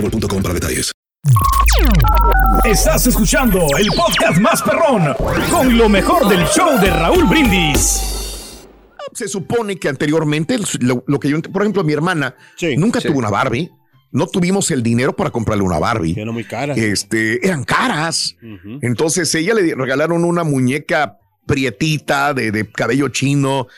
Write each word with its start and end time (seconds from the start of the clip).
boostmobile.com 0.00 0.42
para 0.42 0.54
detalles. 0.54 0.92
Estás 2.64 3.06
escuchando 3.06 3.66
el 3.78 3.88
podcast 3.88 4.38
más 4.40 4.62
perrón 4.62 5.14
con 5.50 5.76
lo 5.76 5.88
mejor 5.88 6.28
del 6.28 6.44
show 6.46 6.80
de 6.80 6.90
Raúl 6.90 7.24
Brindis. 7.24 8.66
Se 9.12 9.28
supone 9.28 9.76
que 9.76 9.88
anteriormente, 9.88 10.58
lo, 10.80 11.04
lo 11.06 11.18
que 11.20 11.28
yo, 11.28 11.40
por 11.42 11.62
ejemplo, 11.62 11.84
mi 11.84 11.92
hermana 11.92 12.34
nunca 12.76 13.00
tuvo 13.00 13.18
una 13.18 13.30
Barbie. 13.30 13.70
No 14.12 14.26
tuvimos 14.26 14.70
el 14.72 14.82
dinero 14.82 15.14
para 15.14 15.30
comprarle 15.30 15.62
una 15.62 15.78
Barbie. 15.78 16.14
Eran 16.18 16.34
muy 16.34 16.44
caras. 16.44 16.76
Este, 16.76 17.44
eran 17.46 17.64
caras. 17.64 18.36
Entonces 18.82 19.32
ella 19.34 19.54
le 19.54 19.74
regalaron 19.74 20.24
una 20.24 20.42
muñeca 20.42 21.18
prietita 21.46 22.34
de, 22.34 22.50
de 22.50 22.70
cabello 22.70 23.08
chino. 23.08 23.68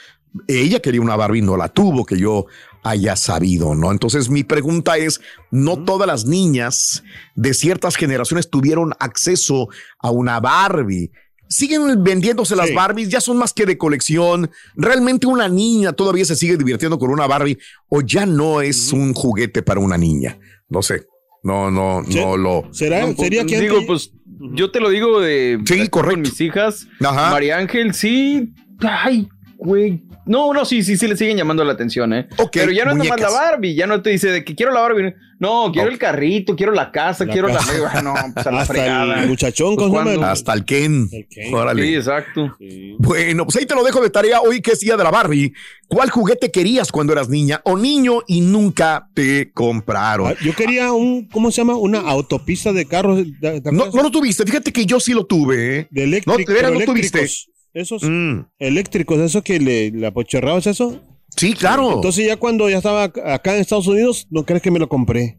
Ella 0.48 0.80
quería 0.80 1.00
una 1.00 1.16
Barbie, 1.16 1.42
no 1.42 1.56
la 1.56 1.68
tuvo, 1.68 2.06
que 2.06 2.18
yo 2.18 2.46
haya 2.82 3.16
sabido, 3.16 3.74
¿no? 3.74 3.92
Entonces 3.92 4.28
mi 4.28 4.44
pregunta 4.44 4.96
es, 4.96 5.20
no 5.50 5.84
todas 5.84 6.06
las 6.06 6.24
niñas 6.26 7.02
de 7.34 7.54
ciertas 7.54 7.96
generaciones 7.96 8.50
tuvieron 8.50 8.92
acceso 8.98 9.68
a 9.98 10.10
una 10.10 10.40
Barbie. 10.40 11.10
Siguen 11.48 12.02
vendiéndose 12.02 12.56
las 12.56 12.72
Barbies, 12.72 13.10
ya 13.10 13.20
son 13.20 13.36
más 13.36 13.52
que 13.52 13.66
de 13.66 13.76
colección. 13.76 14.50
¿Realmente 14.74 15.26
una 15.26 15.50
niña 15.50 15.92
todavía 15.92 16.24
se 16.24 16.34
sigue 16.34 16.56
divirtiendo 16.56 16.98
con 16.98 17.10
una 17.10 17.26
Barbie 17.26 17.58
o 17.88 18.00
ya 18.00 18.24
no 18.24 18.62
es 18.62 18.90
un 18.90 19.12
juguete 19.12 19.62
para 19.62 19.78
una 19.78 19.98
niña? 19.98 20.38
No 20.70 20.80
sé. 20.80 21.06
No, 21.42 21.70
no, 21.70 22.02
no 22.02 22.36
lo. 22.38 22.68
¿Será? 22.72 23.06
No, 23.06 23.14
¿Sería 23.16 23.42
pues, 23.42 23.52
que 23.52 23.60
digo, 23.60 23.84
pues 23.86 24.12
yo 24.54 24.70
te 24.70 24.80
lo 24.80 24.88
digo 24.88 25.20
de 25.20 25.60
Sí, 25.66 25.88
correcto. 25.88 26.14
con 26.14 26.20
mis 26.22 26.40
hijas. 26.40 26.86
Ajá. 27.00 27.30
María 27.30 27.58
Ángel, 27.58 27.92
sí. 27.92 28.54
Ay, 28.80 29.28
güey. 29.58 30.04
No, 30.24 30.52
no, 30.52 30.64
sí, 30.64 30.82
sí, 30.82 30.96
sí 30.96 31.08
le 31.08 31.16
siguen 31.16 31.36
llamando 31.36 31.64
la 31.64 31.72
atención, 31.72 32.12
¿eh? 32.12 32.28
Ok, 32.38 32.50
Pero 32.52 32.70
ya 32.72 32.84
no 32.84 32.92
es 32.92 32.96
nomás 32.98 33.18
la 33.20 33.26
muñecas. 33.28 33.32
Barbie, 33.50 33.74
ya 33.74 33.86
no 33.86 34.02
te 34.02 34.10
dice 34.10 34.30
de 34.30 34.44
que 34.44 34.54
quiero 34.54 34.72
la 34.72 34.80
Barbie. 34.80 35.14
No, 35.40 35.70
quiero 35.72 35.88
el 35.90 35.98
carrito, 35.98 36.54
quiero 36.54 36.70
la 36.70 36.92
casa, 36.92 37.24
La 37.24 37.32
quiero 37.32 37.48
casa. 37.48 37.72
la. 37.94 38.02
No, 38.02 38.14
pues 38.32 38.46
a 38.46 38.52
la 38.52 38.60
Hasta 38.60 38.74
fregada. 38.74 39.22
el 39.22 39.28
muchachón, 39.28 39.74
Pues. 39.74 39.88
¿cuándo? 39.90 40.22
Hasta 40.24 40.52
el 40.52 40.64
Ken. 40.64 41.08
El 41.10 41.26
Ken. 41.26 41.52
Órale. 41.52 41.82
Sí, 41.82 41.94
exacto. 41.96 42.56
Bueno, 42.98 43.44
pues 43.44 43.56
ahí 43.56 43.66
te 43.66 43.74
lo 43.74 43.82
dejo 43.82 44.00
de 44.00 44.10
tarea 44.10 44.40
hoy 44.40 44.60
que 44.60 44.70
es 44.70 44.78
día 44.80 44.96
de 44.96 45.02
la 45.02 45.10
Barbie. 45.10 45.52
¿Cuál 45.88 46.10
juguete 46.10 46.52
querías 46.52 46.92
cuando 46.92 47.12
eras 47.12 47.28
niña 47.28 47.60
o 47.64 47.76
niño 47.76 48.20
y 48.28 48.40
nunca 48.40 49.08
te 49.14 49.50
compraron? 49.52 50.28
Ah, 50.28 50.34
Yo 50.44 50.54
quería 50.54 50.92
un, 50.92 51.26
¿cómo 51.28 51.50
se 51.50 51.56
llama? 51.62 51.74
Una 51.76 51.98
autopista 52.00 52.72
de 52.72 52.86
carros. 52.86 53.24
¿te- 53.40 53.60
te 53.60 53.72
No, 53.72 53.86
no 53.92 54.02
lo 54.04 54.10
tuviste. 54.12 54.44
Fíjate 54.44 54.72
que 54.72 54.86
yo 54.86 55.00
sí 55.00 55.12
lo 55.12 55.26
tuve. 55.26 55.80
¿eh? 55.80 55.86
De 55.90 56.04
eléctrico, 56.04 56.38
No, 56.38 56.44
de 56.46 56.54
veras, 56.54 56.72
no 56.72 56.80
tuviste. 56.84 57.28
Esos 57.74 58.02
Mm, 58.02 58.40
eléctricos, 58.58 59.18
eso 59.20 59.42
que 59.42 59.58
le, 59.58 59.90
le 59.90 60.06
apocherrabas 60.06 60.66
eso. 60.66 61.00
sí, 61.36 61.54
claro. 61.54 61.94
Entonces 61.94 62.26
ya 62.26 62.36
cuando 62.36 62.68
ya 62.68 62.78
estaba 62.78 63.08
ac- 63.08 63.22
acá 63.32 63.54
en 63.54 63.60
Estados 63.60 63.86
Unidos, 63.86 64.26
no 64.30 64.44
crees 64.44 64.62
que 64.62 64.70
me 64.70 64.78
lo 64.78 64.88
compré. 64.88 65.38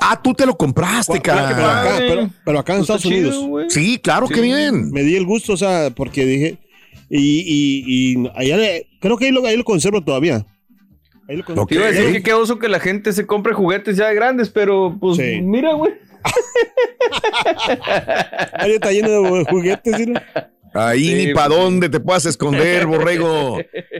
ah, 0.00 0.20
tú 0.22 0.34
te 0.34 0.46
lo 0.46 0.56
compraste, 0.56 1.14
que- 1.14 1.20
pero, 1.20 1.36
cara. 1.36 1.80
acá, 1.82 1.94
pero, 1.98 2.30
pero 2.44 2.58
acá 2.58 2.72
en 2.74 2.78
Pues 2.80 2.90
Estados 2.90 3.02
chido, 3.02 3.40
Unidos. 3.44 3.72
Sí, 3.72 3.98
claro, 3.98 4.28
qué 4.28 4.40
bien. 4.40 4.90
Me 4.90 5.02
di 5.02 5.16
el 5.16 5.26
gusto, 5.26 5.52
o 5.52 5.56
sea, 5.56 5.90
porque 5.94 6.24
dije. 6.24 6.58
Y, 7.08 7.40
y, 7.40 8.22
y 8.22 8.30
allá 8.36 8.56
le- 8.56 8.86
creo 9.00 9.16
que 9.16 9.26
ahí 9.26 9.32
lo, 9.32 9.44
ahí 9.46 9.56
lo 9.56 9.64
conservo 9.64 10.02
todavía. 10.02 10.44
Ahí 11.28 11.36
lo 11.36 11.44
conservo. 11.44 11.62
Ok. 11.62 11.68
Te 11.70 11.74
iba 11.76 11.86
a 11.86 11.90
decir 11.90 12.12
que 12.12 12.22
qué 12.22 12.32
oso 12.34 12.58
que 12.58 12.68
la 12.68 12.78
gente 12.80 13.12
se 13.12 13.26
compre 13.26 13.52
juguetes 13.52 13.96
ya 13.96 14.12
grandes, 14.12 14.48
pero 14.50 14.96
pues 15.00 15.16
Sí. 15.16 15.40
mira, 15.42 15.72
güey. 15.74 15.92
Ahí 18.54 18.72
está 18.72 18.92
lleno 18.92 19.08
de 19.10 19.44
juguetes. 19.44 19.96
¿sí, 19.96 20.06
no? 20.06 20.20
Ahí 20.72 21.04
Sí, 21.06 21.14
ni 21.14 21.24
pues, 21.32 21.34
para 21.34 21.54
sí. 21.54 21.60
dónde 21.60 21.88
te 21.88 22.00
puedas 22.00 22.26
esconder, 22.26 22.86
borrego. 22.86 23.58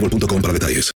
boostmobile.com 0.00 0.42
para 0.42 0.52
detalles. 0.52 0.92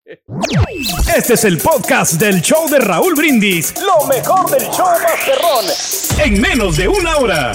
Este 1.17 1.35
es 1.35 1.45
el 1.45 1.59
podcast 1.59 2.15
del 2.15 2.41
show 2.41 2.69
de 2.69 2.79
Raúl 2.79 3.15
Brindis. 3.15 3.75
Lo 3.81 4.07
mejor 4.07 4.51
del 4.51 4.63
show 4.71 4.87
Masterrón. 5.03 6.25
En 6.25 6.41
menos 6.41 6.77
de 6.77 6.89
una 6.89 7.17
hora. 7.17 7.53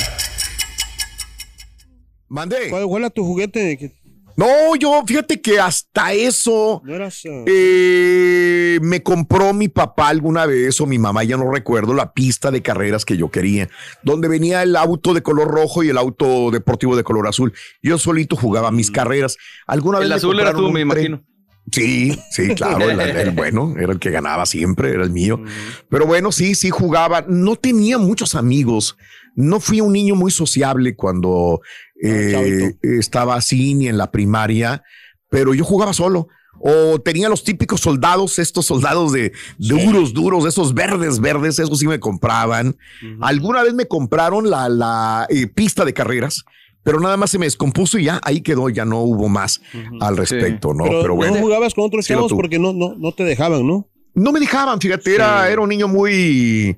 Mandé. 2.27 2.69
¿Cuál, 2.69 2.85
cuál 2.87 3.03
era 3.03 3.09
tu 3.09 3.23
juguete? 3.23 3.77
que 3.77 3.93
No, 4.35 4.75
yo, 4.75 5.03
fíjate 5.05 5.39
que 5.41 5.59
hasta 5.59 6.11
eso 6.11 6.81
¿No 6.83 6.95
eras, 6.95 7.21
ah, 7.25 7.43
eh, 7.45 8.79
me 8.81 9.03
compró 9.03 9.53
mi 9.53 9.69
papá 9.69 10.09
alguna 10.09 10.45
vez 10.45 10.81
o 10.81 10.85
mi 10.85 10.99
mamá, 10.99 11.23
ya 11.23 11.37
no 11.37 11.49
recuerdo, 11.51 11.93
la 11.93 12.13
pista 12.13 12.51
de 12.51 12.61
carreras 12.61 13.05
que 13.05 13.15
yo 13.15 13.29
quería, 13.29 13.69
donde 14.03 14.27
venía 14.27 14.63
el 14.63 14.75
auto 14.75 15.13
de 15.13 15.21
color 15.21 15.47
rojo 15.47 15.83
y 15.83 15.89
el 15.89 15.97
auto 15.97 16.51
deportivo 16.51 16.95
de 16.95 17.03
color 17.03 17.27
azul. 17.27 17.53
Yo 17.81 17.97
solito 17.97 18.35
jugaba 18.35 18.71
mis 18.71 18.91
carreras. 18.91 19.37
Alguna 19.67 19.99
vez 19.99 20.05
El 20.05 20.09
me 20.09 20.15
azul 20.15 20.39
era 20.39 20.53
tú, 20.53 20.71
me 20.71 20.81
imagino. 20.81 21.23
Sí, 21.71 22.17
sí, 22.31 22.49
claro, 22.55 22.89
el, 22.89 22.99
el 22.99 23.31
bueno, 23.31 23.73
era 23.77 23.93
el 23.93 23.99
que 23.99 24.11
ganaba 24.11 24.45
siempre, 24.45 24.91
era 24.91 25.03
el 25.03 25.09
mío. 25.09 25.41
Pero 25.89 26.05
bueno, 26.05 26.31
sí, 26.31 26.55
sí 26.55 26.69
jugaba. 26.69 27.25
No 27.27 27.55
tenía 27.55 27.97
muchos 27.97 28.35
amigos. 28.35 28.97
No 29.35 29.59
fui 29.59 29.81
un 29.81 29.91
niño 29.91 30.15
muy 30.15 30.31
sociable 30.31 30.95
cuando 30.95 31.59
eh, 32.01 32.29
chavito. 32.31 32.77
estaba 32.99 33.35
así 33.35 33.73
ni 33.73 33.87
en 33.87 33.97
la 33.97 34.11
primaria, 34.11 34.83
pero 35.29 35.53
yo 35.53 35.65
jugaba 35.65 35.93
solo. 35.93 36.27
O 36.59 36.99
tenía 36.99 37.27
los 37.27 37.43
típicos 37.43 37.81
soldados, 37.81 38.39
estos 38.39 38.65
soldados 38.65 39.11
de 39.11 39.33
duros, 39.57 40.13
duros, 40.13 40.45
esos 40.45 40.73
verdes, 40.73 41.19
verdes, 41.19 41.59
esos 41.59 41.79
sí 41.79 41.87
me 41.87 41.99
compraban. 41.99 42.77
Alguna 43.19 43.61
vez 43.61 43.73
me 43.73 43.87
compraron 43.87 44.49
la, 44.49 44.69
la 44.69 45.27
eh, 45.29 45.47
pista 45.47 45.83
de 45.83 45.93
carreras, 45.93 46.45
pero 46.85 47.01
nada 47.01 47.17
más 47.17 47.31
se 47.31 47.39
me 47.39 47.47
descompuso 47.47 47.97
y 47.97 48.05
ya 48.05 48.21
ahí 48.23 48.39
quedó, 48.39 48.69
ya 48.69 48.85
no 48.85 48.99
hubo 49.01 49.27
más 49.27 49.59
al 49.99 50.15
respecto, 50.15 50.73
¿no? 50.73 50.85
pero, 50.85 51.01
Pero, 51.01 51.15
bueno. 51.15 51.35
no 51.35 51.41
jugabas 51.41 51.73
con 51.73 51.83
otros 51.83 52.05
chavos 52.05 52.31
porque 52.31 52.59
no, 52.59 52.71
no, 52.71 52.95
no 52.95 53.11
te 53.11 53.25
dejaban, 53.25 53.67
¿no? 53.67 53.89
No 54.13 54.31
me 54.31 54.39
dejaban, 54.39 54.79
fíjate, 54.79 55.13
era, 55.13 55.49
era 55.49 55.59
un 55.59 55.67
niño 55.67 55.89
muy 55.89 56.77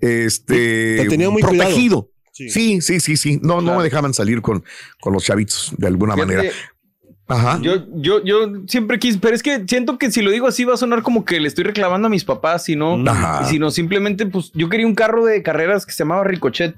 este, 0.00 0.96
Te 0.96 1.08
tenía 1.08 1.30
muy 1.30 1.40
protegido. 1.40 2.10
Sí. 2.32 2.50
Sí, 2.50 2.80
sí, 2.80 3.00
sí, 3.00 3.16
sí. 3.16 3.38
No, 3.42 3.60
no 3.60 3.76
me 3.76 3.84
dejaban 3.84 4.12
salir 4.12 4.42
con, 4.42 4.64
con 5.00 5.12
los 5.12 5.24
chavitos 5.24 5.72
de 5.78 5.86
alguna 5.86 6.14
Fíjate, 6.14 6.34
manera. 6.34 6.54
Ajá. 7.26 7.58
Yo, 7.62 7.86
yo, 7.94 8.22
yo 8.22 8.52
siempre 8.66 8.98
quise, 8.98 9.18
pero 9.18 9.34
es 9.34 9.42
que 9.42 9.64
siento 9.66 9.98
que 9.98 10.10
si 10.10 10.20
lo 10.20 10.30
digo 10.30 10.46
así 10.46 10.64
va 10.64 10.74
a 10.74 10.76
sonar 10.76 11.02
como 11.02 11.24
que 11.24 11.40
le 11.40 11.48
estoy 11.48 11.64
reclamando 11.64 12.06
a 12.06 12.10
mis 12.10 12.24
papás, 12.24 12.64
si 12.64 12.76
no, 12.76 13.02
Ajá. 13.08 13.46
sino 13.46 13.70
simplemente, 13.70 14.26
pues 14.26 14.50
yo 14.52 14.68
quería 14.68 14.86
un 14.86 14.94
carro 14.94 15.24
de 15.24 15.42
carreras 15.42 15.86
que 15.86 15.92
se 15.92 15.98
llamaba 15.98 16.24
Ricochet. 16.24 16.74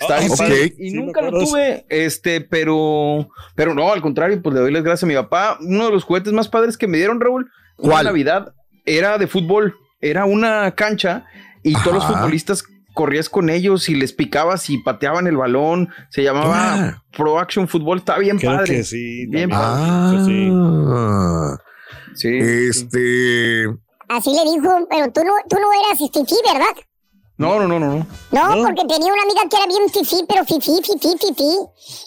Estaba 0.00 0.20
Ah, 0.20 0.26
padre, 0.36 0.74
Y 0.78 0.90
Sí, 0.90 0.96
nunca 0.96 1.20
lo 1.20 1.30
tuve, 1.30 1.84
este, 1.90 2.40
pero, 2.40 3.28
pero 3.54 3.74
no, 3.74 3.92
al 3.92 4.00
contrario, 4.00 4.40
pues 4.42 4.54
le 4.54 4.60
doy 4.62 4.72
las 4.72 4.82
gracias 4.82 5.04
a 5.04 5.06
mi 5.06 5.14
papá. 5.14 5.58
Uno 5.60 5.84
de 5.86 5.90
los 5.92 6.04
juguetes 6.04 6.32
más 6.32 6.48
padres 6.48 6.76
que 6.78 6.86
me 6.88 6.96
dieron, 6.98 7.20
Raúl, 7.20 7.50
una 7.76 7.92
¿Cuál? 7.94 8.04
Navidad, 8.06 8.54
era 8.86 9.18
de 9.18 9.26
fútbol. 9.26 9.76
Era 10.00 10.24
una 10.24 10.70
cancha 10.74 11.26
y 11.62 11.74
todos 11.74 11.92
los 11.96 12.06
futbolistas 12.06 12.64
corrías 12.94 13.28
con 13.28 13.50
ellos 13.50 13.88
y 13.90 13.94
les 13.94 14.14
picabas 14.14 14.70
y 14.70 14.78
pateaban 14.78 15.26
el 15.26 15.36
balón. 15.36 15.90
Se 16.08 16.22
llamaba 16.22 16.54
Ah. 16.56 17.02
Pro 17.14 17.38
Action 17.38 17.68
Football. 17.68 17.98
Está 17.98 18.18
bien 18.18 18.38
Creo 18.38 18.52
padre. 18.56 18.76
que 18.76 18.84
sí. 18.84 19.26
Bien 19.26 19.50
también. 19.50 20.52
Ah, 20.54 21.58
Sí. 22.14 22.28
Este. 22.40 23.66
Así 24.08 24.30
le 24.30 24.50
dijo, 24.50 24.86
pero 24.90 25.12
tú 25.12 25.20
no, 25.22 25.32
tú 25.48 25.56
no 25.60 25.68
eras 25.86 25.98
fifí, 25.98 26.34
¿verdad? 26.44 26.74
No, 27.40 27.58
no, 27.58 27.66
no, 27.66 27.80
no, 27.80 27.96
no. 27.96 28.06
No, 28.32 28.64
porque 28.66 28.84
tenía 28.86 29.10
una 29.10 29.22
amiga 29.22 29.40
que 29.48 29.56
era 29.56 29.66
bien 29.66 29.88
fifí, 29.88 30.16
pero 30.28 30.44
fifí, 30.44 30.72
fifí, 30.84 31.16
fifí. 31.18 31.56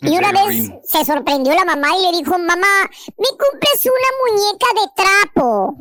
Y 0.03 0.15
una 0.15 0.31
vez 0.31 0.69
se 0.83 1.03
sorprendió 1.03 1.55
la 1.55 1.65
mamá 1.65 1.87
y 1.97 2.11
le 2.11 2.17
dijo, 2.19 2.37
mamá, 2.37 2.87
me 3.17 3.27
compras 3.29 3.81
una 3.83 4.11
muñeca 4.21 4.67
de 4.79 5.03
trapo. 5.03 5.75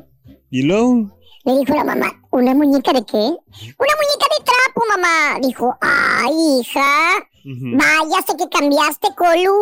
Y 0.51 0.63
luego, 0.63 1.11
Le 1.45 1.59
dijo 1.59 1.75
la 1.75 1.85
mamá, 1.85 2.11
¿una 2.31 2.55
muñeca 2.55 2.95
de 2.95 3.05
qué? 3.05 3.19
Una 3.19 3.95
muñeca 4.01 4.27
de 4.39 4.45
trapo, 4.45 4.83
mamá. 4.89 5.39
Dijo, 5.47 5.75
ay, 5.83 6.61
hija, 6.61 7.19
ujú. 7.45 7.77
vaya, 7.77 8.23
sé 8.27 8.35
que 8.39 8.49
cambiaste, 8.49 9.09
Colu. 9.15 9.61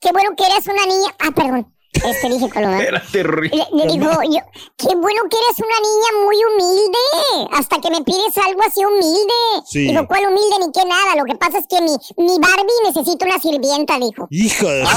Qué 0.00 0.12
bueno 0.12 0.30
que 0.36 0.44
eres 0.44 0.66
una 0.66 0.84
niña. 0.84 1.14
Ah, 1.18 1.30
perdón, 1.34 1.72
este. 1.92 2.26
¿eh? 2.26 2.84
Era 2.88 3.02
terrible. 3.12 3.50
Le, 3.72 3.84
le 3.84 3.92
dijo, 3.92 4.10
yo, 4.22 4.40
qué 4.76 4.94
bueno 4.96 5.22
que 5.30 5.36
eres 5.36 5.58
una 5.58 5.80
niña 5.80 6.24
muy 6.24 6.36
humilde. 6.44 7.56
Hasta 7.56 7.80
que 7.80 7.90
me 7.90 8.02
pides 8.02 8.36
algo 8.38 8.60
así 8.66 8.84
humilde. 8.84 9.34
Sí. 9.66 9.88
Dijo, 9.88 10.06
¿cuál 10.06 10.26
humilde 10.28 10.56
ni 10.60 10.72
qué 10.72 10.84
nada? 10.86 11.16
Lo 11.16 11.24
que 11.24 11.36
pasa 11.36 11.58
es 11.58 11.66
que 11.66 11.80
mi, 11.82 11.92
mi 12.16 12.38
Barbie 12.38 12.82
necesita 12.84 13.26
una 13.26 13.38
sirvienta, 13.38 13.98
dijo. 13.98 14.26
Hijo 14.30 14.66
de... 14.66 14.84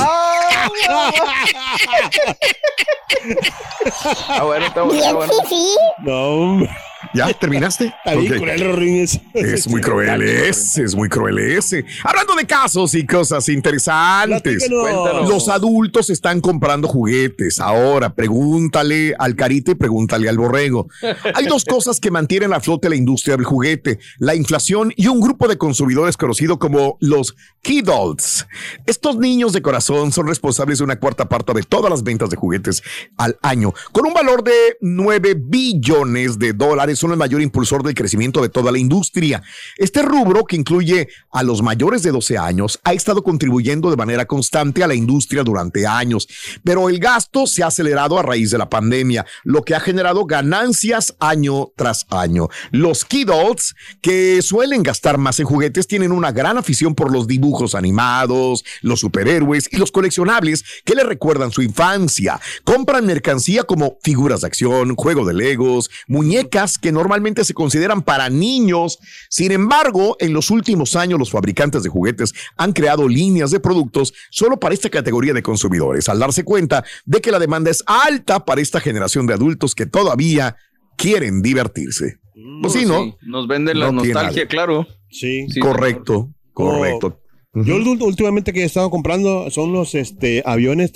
Ah, 4.28 4.44
bueno, 4.44 4.66
está 4.66 4.82
bueno, 4.84 5.00
está 5.00 5.12
Bien, 5.14 5.16
bueno. 5.16 5.34
fifi. 5.48 5.76
No, 6.00 6.30
hombre. 6.30 6.70
¿Ya 7.14 7.32
terminaste? 7.34 7.94
Cruel. 8.04 9.10
Es 9.34 9.68
muy 9.68 9.82
cruel 9.82 10.22
ese, 10.22 10.84
es 10.84 10.96
muy 10.96 11.10
cruel 11.10 11.38
ese. 11.40 11.86
Hablando 12.04 12.36
de 12.36 12.46
casos 12.46 12.96
y 12.96 13.06
cosas 13.06 13.48
interesantes. 13.50 14.68
Platícanos. 14.68 15.30
Los 15.30 15.50
adultos 15.50 16.10
están 16.10 16.42
comprando 16.42 16.88
juguetes. 16.88 17.60
Ahora, 17.60 18.14
pregúntale 18.14 19.14
al 19.18 19.36
carita 19.36 19.72
y 19.72 19.76
pregúntale 19.76 20.28
al 20.28 20.38
borrego. 20.38 20.88
Hay 21.36 21.46
dos 21.46 21.66
cosas 21.70 22.00
que 22.00 22.12
mantienen 22.12 22.54
a 22.54 22.60
flote 22.60 22.90
la 22.90 22.96
industria 22.96 23.38
del 23.38 23.46
juguete: 23.46 24.00
la 24.18 24.36
inflación 24.36 24.92
y 24.96 25.08
un 25.08 25.20
grupo 25.20 25.48
de 25.48 25.58
consumidores 25.58 26.18
conocido 26.18 26.58
como 26.58 26.98
los 27.00 27.36
kidults. 27.62 28.48
Estos 28.86 29.18
niños 29.18 29.54
de 29.54 29.62
corazón 29.62 30.12
son 30.12 30.28
responsables 30.28 30.80
de 30.80 30.84
una 30.84 31.00
cuarta 31.00 31.30
parte 31.30 31.54
de 31.54 31.64
todas 31.64 31.92
las 31.92 32.04
ventas 32.04 32.30
de 32.30 32.38
juguetes 32.38 32.82
al 33.18 33.38
año, 33.42 33.74
con 33.92 34.06
un 34.06 34.14
valor 34.14 34.44
de 34.44 34.78
9 34.82 35.36
billones 35.38 36.40
de 36.40 36.54
dólares. 36.54 37.03
Son 37.04 37.12
el 37.12 37.18
mayor 37.18 37.42
impulsor 37.42 37.84
del 37.84 37.96
crecimiento 37.96 38.42
de 38.42 38.48
toda 38.48 38.72
la 38.72 38.80
industria. 38.80 39.44
Este 39.78 40.02
rubro, 40.04 40.46
que 40.46 40.56
incluye 40.56 41.10
a 41.34 41.44
los 41.44 41.62
mayores 41.62 42.02
de 42.02 42.12
12 42.12 42.38
años, 42.38 42.80
ha 42.86 42.94
estado 42.94 43.24
contribuyendo 43.24 43.90
de 43.90 43.98
manera 43.98 44.26
constante 44.26 44.86
a 44.86 44.88
la 44.88 44.96
industria 44.96 45.44
durante 45.44 45.86
años, 45.86 46.30
pero 46.64 46.88
el 46.88 47.00
gasto 47.00 47.46
se 47.46 47.62
ha 47.62 47.68
acelerado 47.68 48.18
a 48.18 48.24
raíz 48.24 48.52
de 48.52 48.58
la 48.58 48.70
pandemia, 48.70 49.26
lo 49.44 49.64
que 49.64 49.76
ha 49.76 49.82
generado 49.82 50.26
ganancias 50.26 51.14
año 51.20 51.74
tras 51.76 52.06
año. 52.10 52.48
Los 52.72 53.04
kidults, 53.04 53.76
que 54.02 54.42
suelen 54.42 54.82
gastar 54.82 55.18
más 55.18 55.42
en 55.42 55.46
juguetes, 55.46 55.88
tienen 55.88 56.14
una 56.14 56.32
gran 56.32 56.58
afición 56.58 56.96
por 56.96 57.12
los 57.12 57.28
dibujos 57.28 57.76
animados, 57.76 58.64
los 58.82 59.02
superhéroes 59.02 59.68
y 59.74 59.76
los 59.76 59.92
coleccionables 59.92 60.64
que 60.86 60.96
les 60.96 61.06
recuerdan 61.06 61.52
su 61.52 61.64
infancia. 61.64 62.40
Compran 62.64 63.06
mercancía 63.06 63.64
como 63.64 63.98
figuras 64.04 64.40
de 64.40 64.48
acción, 64.48 64.96
juego 64.96 65.26
de 65.26 65.34
legos, 65.34 65.92
muñecas 66.08 66.78
que 66.78 66.93
normalmente 66.94 67.44
se 67.44 67.54
consideran 67.54 68.02
para 68.04 68.30
niños. 68.30 69.00
Sin 69.30 69.52
embargo, 69.52 70.16
en 70.20 70.32
los 70.34 70.50
últimos 70.52 70.96
años 70.96 71.20
los 71.20 71.32
fabricantes 71.32 71.84
de 71.84 71.90
juguetes 71.90 72.34
han 72.56 72.72
creado 72.74 73.08
líneas 73.08 73.52
de 73.52 73.60
productos 73.60 74.14
solo 74.30 74.58
para 74.60 74.74
esta 74.74 74.90
categoría 74.90 75.34
de 75.34 75.44
consumidores, 75.44 76.08
al 76.08 76.20
darse 76.20 76.44
cuenta 76.44 76.84
de 77.06 77.20
que 77.22 77.32
la 77.32 77.40
demanda 77.40 77.72
es 77.72 77.84
alta 77.88 78.46
para 78.46 78.62
esta 78.62 78.80
generación 78.80 79.28
de 79.28 79.34
adultos 79.34 79.76
que 79.76 79.86
todavía 79.86 80.56
quieren 80.96 81.42
divertirse. 81.42 82.20
Pues 82.62 82.74
sí, 82.74 82.86
¿no? 82.86 83.16
Nos 83.22 83.48
venden 83.48 83.80
la 83.80 83.88
No 83.88 84.04
nostalgia, 84.04 84.48
claro. 84.48 84.88
Sí. 85.10 85.48
Sí, 85.50 85.60
correcto, 85.60 86.30
correcto. 86.54 87.20
Yo 87.54 87.76
Ujú. 87.76 87.94
ul- 87.96 88.02
últimamente 88.04 88.52
que 88.52 88.62
he 88.62 88.66
estado 88.66 88.90
comprando 88.90 89.52
son 89.52 89.72
los 89.74 89.94
este 89.94 90.42
aviones, 90.46 90.92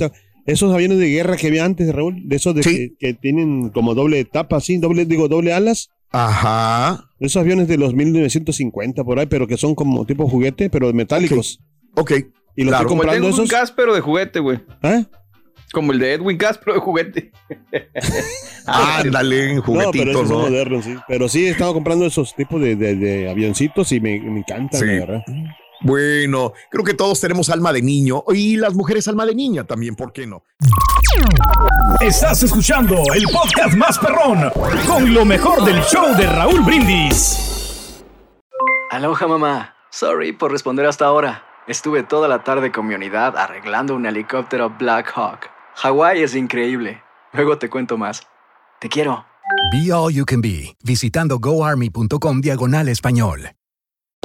esos 0.47 0.73
aviones 0.73 0.97
de 0.97 1.09
guerra 1.09 1.37
que 1.37 1.47
había 1.47 1.63
antes, 1.65 1.93
Raúl, 1.93 2.27
de 2.27 2.35
esos 2.35 2.55
de 2.55 2.63
Sí. 2.63 2.75
que, 2.75 2.95
que 2.97 3.13
tienen 3.13 3.69
como 3.69 3.93
doble 3.93 4.25
tapa, 4.25 4.57
así, 4.57 4.77
doble, 4.77 5.05
digo, 5.05 5.27
doble 5.27 5.53
alas. 5.53 5.89
Ajá. 6.11 7.09
Esos 7.19 7.41
aviones 7.41 7.67
de 7.67 7.77
los 7.77 7.93
1950 7.93 9.03
por 9.03 9.19
ahí, 9.19 9.25
pero 9.27 9.45
que 9.45 9.57
son 9.57 9.75
como 9.75 10.05
tipo 10.05 10.27
juguete, 10.27 10.69
pero 10.69 10.91
metálicos. 10.93 11.59
Ok. 11.95 12.11
Y 12.55 12.63
los 12.63 12.71
Claro. 12.71 12.83
estoy 12.83 12.87
Como 12.87 13.03
el 13.03 13.07
de 13.09 13.15
comprando 13.17 13.27
Edwin 13.27 13.45
esos. 13.51 13.71
Pero 13.71 13.93
de 13.93 14.01
juguete, 14.01 14.39
güey. 14.39 14.59
¿Eh? 14.83 15.05
Como 15.73 15.91
el 15.91 15.99
de 15.99 16.13
Edwin 16.13 16.37
Cass, 16.37 16.57
pero 16.57 16.73
de 16.75 16.79
juguete. 16.79 17.31
Ándale, 18.65 19.55
No, 19.55 19.63
pero 19.63 19.81
juguetito, 19.91 20.23
¿no? 20.23 20.39
modernos, 20.39 20.85
sí. 20.85 20.95
Pero 21.07 21.27
sí, 21.29 21.45
he 21.45 21.49
estado 21.49 21.73
comprando 21.73 22.05
esos 22.05 22.33
tipos 22.35 22.61
de, 22.61 22.75
de- 22.75 22.95
de 22.95 23.29
avioncitos 23.29 23.91
y 23.91 23.99
me, 23.99 24.19
me 24.19 24.39
encantan, 24.39 24.79
Sí. 24.79 24.85
la 24.85 24.93
verdad. 24.93 25.23
Bueno, 25.81 26.53
creo 26.69 26.83
que 26.83 26.93
todos 26.93 27.19
tenemos 27.19 27.49
alma 27.49 27.71
de 27.71 27.81
niño 27.81 28.23
y 28.33 28.57
las 28.57 28.73
mujeres 28.73 29.07
alma 29.07 29.25
de 29.25 29.35
niña 29.35 29.63
también, 29.63 29.95
¿por 29.95 30.11
qué 30.11 30.25
no? 30.25 30.43
Estás 32.01 32.43
escuchando 32.43 32.95
el 33.13 33.23
podcast 33.31 33.75
más 33.75 33.97
perrón 33.99 34.51
con 34.87 35.13
lo 35.13 35.25
mejor 35.25 35.63
del 35.63 35.81
show 35.83 36.15
de 36.15 36.27
Raúl 36.27 36.61
Brindis. 36.61 38.03
Aloha 38.91 39.27
mamá. 39.27 39.75
Sorry 39.89 40.31
por 40.31 40.51
responder 40.51 40.85
hasta 40.85 41.05
ahora. 41.05 41.43
Estuve 41.67 42.03
toda 42.03 42.27
la 42.27 42.43
tarde 42.43 42.71
con 42.71 42.87
mi 42.87 42.95
unidad 42.95 43.35
arreglando 43.35 43.95
un 43.95 44.05
helicóptero 44.05 44.69
Black 44.77 45.11
Hawk. 45.15 45.49
Hawái 45.75 46.23
es 46.23 46.35
increíble. 46.35 47.01
Luego 47.33 47.57
te 47.57 47.69
cuento 47.69 47.97
más. 47.97 48.23
Te 48.79 48.89
quiero. 48.89 49.25
Be 49.71 49.91
All 49.91 50.13
You 50.13 50.25
Can 50.25 50.41
Be, 50.41 50.75
visitando 50.83 51.39
goarmy.com 51.39 52.41
diagonal 52.41 52.89
español. 52.89 53.56